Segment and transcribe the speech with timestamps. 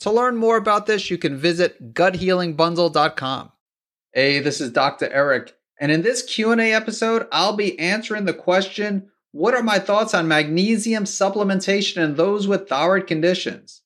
[0.00, 3.52] To learn more about this, you can visit guthealingbundle.com.
[4.12, 5.08] Hey, this is Dr.
[5.10, 10.14] Eric, and in this Q&A episode, I'll be answering the question, what are my thoughts
[10.14, 13.82] on magnesium supplementation in those with thyroid conditions?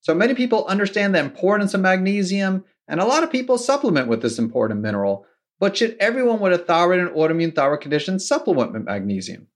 [0.00, 4.20] So many people understand the importance of magnesium, and a lot of people supplement with
[4.20, 5.24] this important mineral.
[5.58, 9.46] But should everyone with a thyroid and autoimmune thyroid condition supplement with magnesium?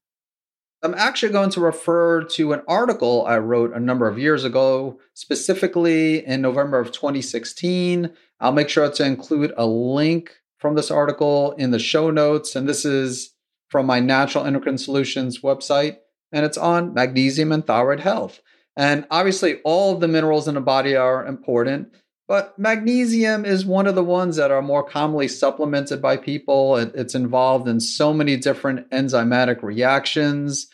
[0.82, 5.00] I'm actually going to refer to an article I wrote a number of years ago,
[5.14, 8.12] specifically in November of 2016.
[8.40, 12.54] I'll make sure to include a link from this article in the show notes.
[12.54, 13.34] And this is
[13.68, 15.96] from my Natural Endocrine Solutions website,
[16.30, 18.40] and it's on magnesium and thyroid health.
[18.76, 21.94] And obviously, all of the minerals in the body are important,
[22.28, 26.76] but magnesium is one of the ones that are more commonly supplemented by people.
[26.76, 30.66] It, it's involved in so many different enzymatic reactions.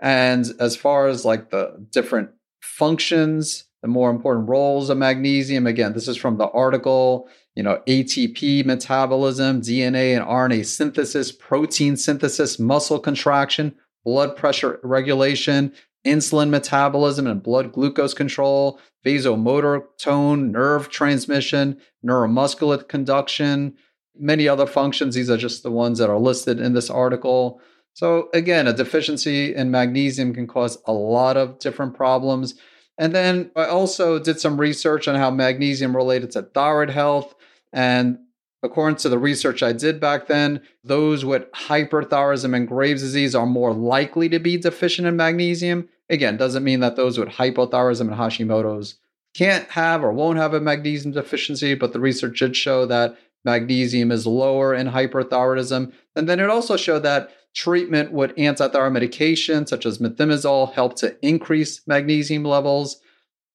[0.00, 2.30] And as far as like the different
[2.62, 7.82] functions, the more important roles of magnesium, again, this is from the article, you know,
[7.86, 15.72] ATP metabolism, DNA and RNA synthesis, protein synthesis, muscle contraction, blood pressure regulation,
[16.04, 23.74] insulin metabolism and blood glucose control, vasomotor tone, nerve transmission, neuromuscular conduction,
[24.16, 25.14] many other functions.
[25.14, 27.60] These are just the ones that are listed in this article.
[27.94, 32.54] So, again, a deficiency in magnesium can cause a lot of different problems.
[32.98, 37.34] And then I also did some research on how magnesium related to thyroid health.
[37.72, 38.18] And
[38.62, 43.46] according to the research I did back then, those with hyperthyroidism and Graves' disease are
[43.46, 45.88] more likely to be deficient in magnesium.
[46.10, 48.96] Again, doesn't mean that those with hypothyroidism and Hashimoto's
[49.34, 54.12] can't have or won't have a magnesium deficiency, but the research did show that magnesium
[54.12, 55.92] is lower in hyperthyroidism.
[56.14, 61.16] And then it also showed that treatment with antithyroid medication such as methimazole help to
[61.26, 63.00] increase magnesium levels.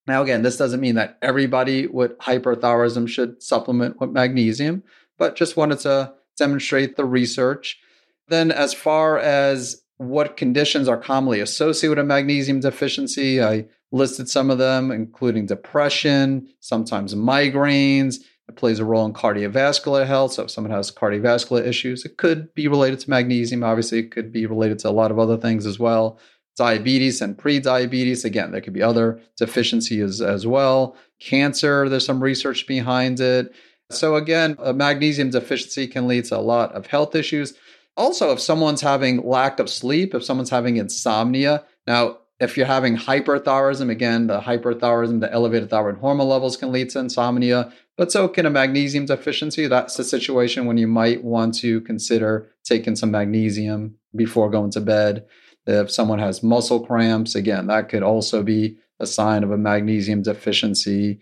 [0.08, 4.84] Now, again, this doesn't mean that everybody with hyperthyroidism should supplement with magnesium,
[5.18, 7.80] but just wanted to demonstrate the research.
[8.28, 13.44] Then, as far as what conditions are commonly associated with a magnesium deficiency.
[13.44, 18.16] I listed some of them, including depression, sometimes migraines.
[18.48, 20.34] It plays a role in cardiovascular health.
[20.34, 23.62] So, if someone has cardiovascular issues, it could be related to magnesium.
[23.62, 26.18] Obviously, it could be related to a lot of other things as well.
[26.56, 28.24] Diabetes and pre-diabetes.
[28.24, 30.96] Again, there could be other deficiencies as well.
[31.20, 33.54] Cancer, there's some research behind it.
[33.92, 37.54] So, again, a magnesium deficiency can lead to a lot of health issues
[38.00, 42.96] also, if someone's having lack of sleep, if someone's having insomnia, now, if you're having
[42.96, 48.30] hyperthyroidism, again, the hyperthyroidism, the elevated thyroid hormone levels can lead to insomnia, but so
[48.30, 49.68] can a magnesium deficiency.
[49.68, 54.82] That's a situation when you might want to consider taking some magnesium before going to
[54.82, 55.26] bed.
[55.68, 60.22] If someone has muscle cramps, again, that could also be a sign of a magnesium
[60.22, 61.20] deficiency.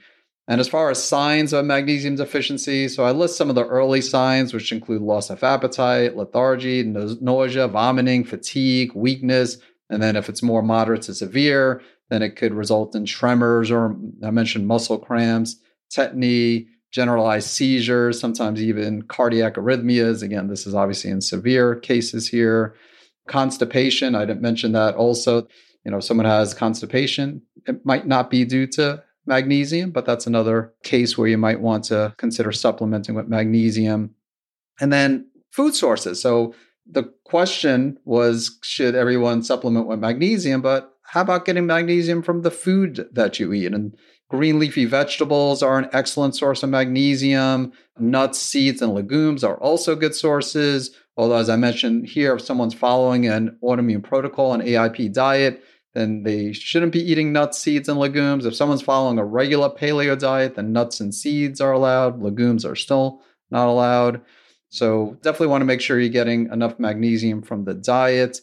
[0.49, 3.99] And as far as signs of magnesium deficiency, so I list some of the early
[3.99, 9.57] signs, which include loss of appetite, lethargy, nausea, vomiting, fatigue, weakness.
[9.89, 13.97] And then if it's more moderate to severe, then it could result in tremors, or
[14.23, 15.57] I mentioned muscle cramps,
[15.93, 20.23] tetany, generalized seizures, sometimes even cardiac arrhythmias.
[20.23, 22.75] Again, this is obviously in severe cases here.
[23.27, 25.47] Constipation, I didn't mention that also.
[25.83, 30.27] You know, if someone has constipation, it might not be due to magnesium, but that's
[30.27, 34.15] another case where you might want to consider supplementing with magnesium.
[34.79, 36.21] And then food sources.
[36.21, 36.53] So
[36.89, 40.61] the question was should everyone supplement with magnesium?
[40.61, 43.73] But how about getting magnesium from the food that you eat?
[43.73, 43.95] And
[44.29, 47.71] green leafy vegetables are an excellent source of magnesium.
[47.97, 50.95] Nuts, seeds, and legumes are also good sources.
[51.15, 55.63] Although, as I mentioned here, if someone's following an autoimmune protocol, an AIP diet,
[55.97, 58.45] then they shouldn't be eating nuts, seeds, and legumes.
[58.45, 62.21] If someone's following a regular paleo diet, then nuts and seeds are allowed.
[62.21, 64.21] Legumes are still not allowed.
[64.69, 68.41] So definitely want to make sure you're getting enough magnesium from the diet.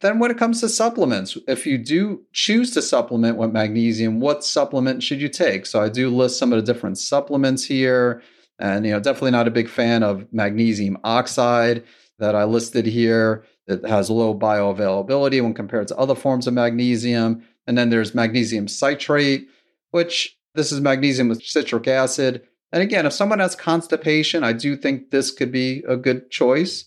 [0.00, 4.44] Then when it comes to supplements, if you do choose to supplement with magnesium, what
[4.44, 5.66] supplement should you take?
[5.66, 8.22] So I do list some of the different supplements here.
[8.58, 11.84] And you know, definitely not a big fan of magnesium oxide
[12.18, 13.44] that I listed here.
[13.66, 17.42] It has low bioavailability when compared to other forms of magnesium.
[17.66, 19.48] And then there's magnesium citrate,
[19.90, 22.42] which this is magnesium with citric acid.
[22.72, 26.84] And again, if someone has constipation, I do think this could be a good choice.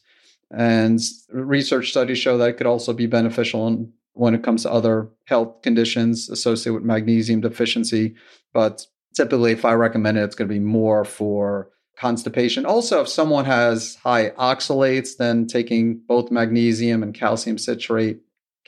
[0.51, 0.99] And
[1.29, 5.61] research studies show that it could also be beneficial when it comes to other health
[5.61, 8.15] conditions associated with magnesium deficiency.
[8.53, 12.65] But typically, if I recommend it, it's going to be more for constipation.
[12.65, 18.19] Also, if someone has high oxalates, then taking both magnesium and calcium citrate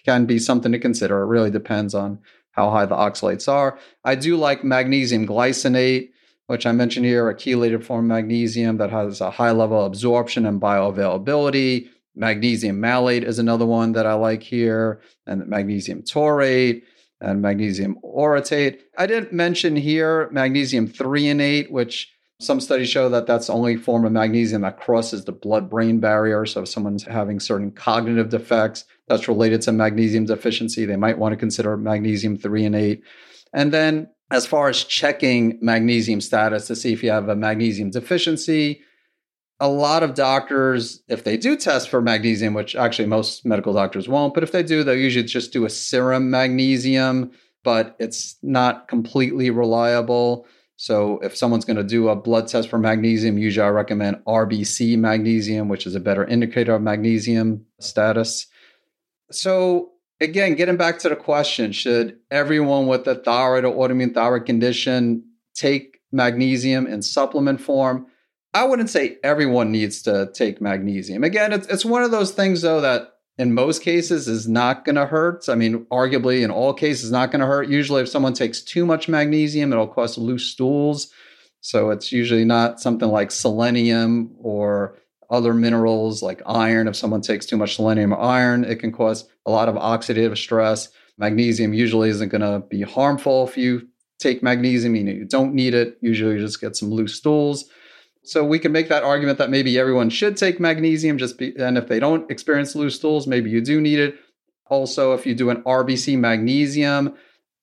[0.06, 1.22] can be something to consider.
[1.22, 2.20] It really depends on
[2.52, 3.80] how high the oxalates are.
[4.04, 6.10] I do like magnesium glycinate,
[6.48, 9.86] which I mentioned here, a chelated form of magnesium that has a high level of
[9.86, 11.88] absorption and bioavailability.
[12.14, 16.84] Magnesium malate is another one that I like here, and magnesium taurate
[17.22, 18.80] and magnesium orotate.
[18.98, 22.12] I didn't mention here magnesium threonate, which
[22.42, 26.00] some studies show that that's the only form of magnesium that crosses the blood brain
[26.00, 26.46] barrier.
[26.46, 31.34] So, if someone's having certain cognitive defects that's related to magnesium deficiency, they might want
[31.34, 33.02] to consider magnesium threonate.
[33.54, 37.92] And then, as far as checking magnesium status to see if you have a magnesium
[37.92, 38.82] deficiency,
[39.60, 44.10] a lot of doctors, if they do test for magnesium, which actually most medical doctors
[44.10, 47.32] won't, but if they do, they'll usually just do a serum magnesium,
[47.64, 50.48] but it's not completely reliable.
[50.82, 54.98] So if someone's going to do a blood test for magnesium, usually I recommend RBC
[54.98, 58.48] magnesium, which is a better indicator of magnesium status.
[59.30, 64.48] So again, getting back to the question, should everyone with a thyroid or autoimmune thyroid
[64.48, 65.24] condition
[65.54, 68.08] take magnesium in supplement form?
[68.52, 71.24] I wouldn't say everyone needs to take magnesium.
[71.24, 73.08] Again, it's, it's one of those things though that
[73.42, 75.50] in most cases is not going to hurt.
[75.50, 77.68] I mean, arguably in all cases, not going to hurt.
[77.70, 81.12] Usually, if someone takes too much magnesium, it'll cause loose stools.
[81.60, 85.00] So it's usually not something like selenium or
[85.32, 86.88] other minerals like iron.
[86.88, 90.38] If someone takes too much selenium or iron, it can cause a lot of oxidative
[90.38, 90.90] stress.
[91.18, 93.88] Magnesium usually isn't going to be harmful if you
[94.20, 94.96] take magnesium.
[94.96, 95.98] You, know, you don't need it.
[96.02, 97.66] Usually, you just get some loose stools.
[98.24, 101.78] So we can make that argument that maybe everyone should take magnesium just be, and
[101.78, 104.16] if they don't experience loose stools, maybe you do need it.
[104.68, 107.16] Also, if you do an RBC magnesium,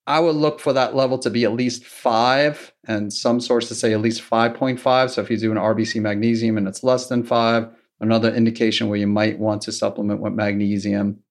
[0.06, 3.92] I would look for that level to be at least five, and some sources say
[3.92, 5.10] at least 5.5.
[5.10, 7.68] So if you do an RBC magnesium and it's less than five,
[8.00, 11.22] another indication where you might want to supplement with magnesium.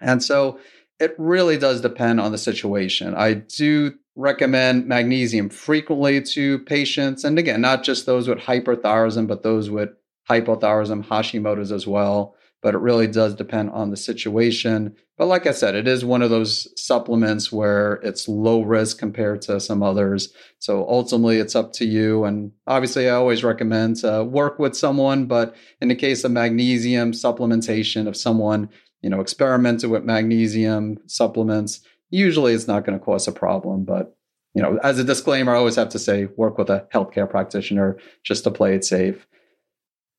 [0.00, 0.58] And so
[0.98, 3.14] it really does depend on the situation.
[3.14, 7.24] I do recommend magnesium frequently to patients.
[7.24, 9.90] And again, not just those with hyperthyroidism, but those with
[10.30, 12.36] hypothyroidism, Hashimoto's as well.
[12.62, 14.96] But it really does depend on the situation.
[15.18, 19.42] But like I said, it is one of those supplements where it's low risk compared
[19.42, 20.32] to some others.
[20.60, 22.24] So ultimately, it's up to you.
[22.24, 25.26] And obviously, I always recommend to work with someone.
[25.26, 28.70] But in the case of magnesium supplementation, if someone
[29.02, 31.82] you know experimented with magnesium supplements,
[32.14, 33.84] usually it's not going to cause a problem.
[33.84, 34.16] But
[34.54, 37.98] you know, as a disclaimer, I always have to say work with a healthcare practitioner
[38.22, 39.26] just to play it safe.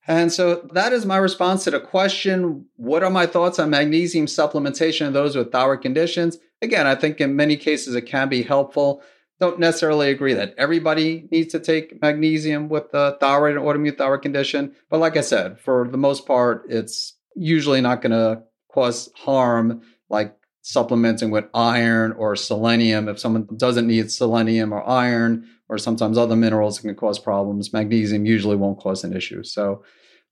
[0.08, 4.28] And so that is my response to the question What are my thoughts on magnesium
[4.28, 6.38] supplementation in those with thyroid conditions?
[6.62, 9.02] Again, I think in many cases it can be helpful.
[9.40, 14.22] Don't necessarily agree that everybody needs to take magnesium with the thyroid and autoimmune thyroid
[14.22, 14.76] condition.
[14.90, 19.82] But like I said, for the most part, it's usually not going to cause harm
[20.10, 23.08] like supplementing with iron or selenium.
[23.08, 28.26] If someone doesn't need selenium or iron, or sometimes other minerals can cause problems, magnesium
[28.26, 29.44] usually won't cause an issue.
[29.44, 29.84] So,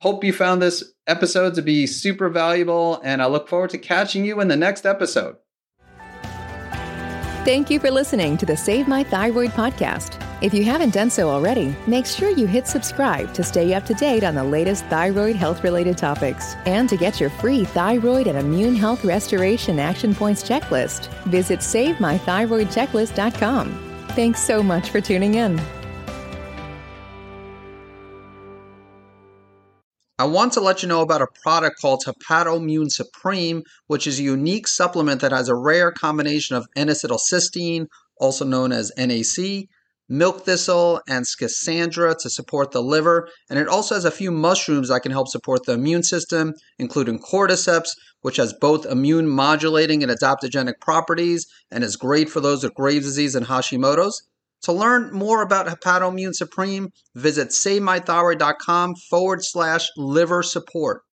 [0.01, 4.25] hope you found this episode to be super valuable, and I look forward to catching
[4.25, 5.35] you in the next episode.
[7.45, 10.22] Thank you for listening to the Save My Thyroid podcast.
[10.43, 13.93] If you haven't done so already, make sure you hit subscribe to stay up to
[13.93, 16.55] date on the latest thyroid health related topics.
[16.65, 24.05] And to get your free thyroid and immune health restoration action points checklist, visit SaveMyThyroidChecklist.com.
[24.09, 25.61] Thanks so much for tuning in.
[30.19, 34.23] I want to let you know about a product called Hepatoimmune Supreme, which is a
[34.23, 39.69] unique supplement that has a rare combination of N-acetylcysteine, also known as NAC,
[40.09, 43.29] milk thistle, and schisandra to support the liver.
[43.49, 47.19] And it also has a few mushrooms that can help support the immune system, including
[47.19, 47.89] cordyceps,
[48.21, 53.05] which has both immune modulating and adaptogenic properties and is great for those with Graves'
[53.05, 54.21] disease and Hashimoto's.
[54.63, 61.03] To learn more about Hepatoimmune Supreme, visit SaveMyThyroid.com forward slash liver support.